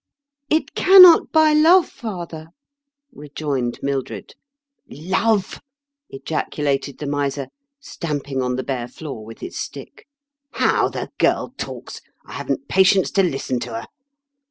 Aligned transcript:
"It 0.49 0.73
cannot 0.73 1.31
buy 1.31 1.53
love, 1.53 1.87
fiather," 1.87 2.47
rejoined 3.13 3.77
Mildred. 3.83 4.33
"Lovel" 4.89 5.59
ejaculated 6.09 6.97
the 6.97 7.05
miser, 7.05 7.49
stamping 7.79 8.41
on 8.41 8.55
the 8.55 8.63
bare 8.63 8.87
floor 8.87 9.23
with 9.23 9.41
his 9.41 9.59
stick." 9.59 10.07
How 10.69 10.89
the 10.89 11.11
girl 11.19 11.53
talks 11.55 12.01
1 12.25 12.33
I 12.33 12.33
haven't 12.39 12.67
patience 12.67 13.11
to 13.11 13.21
listen 13.21 13.59
to 13.59 13.73
her. 13.75 13.85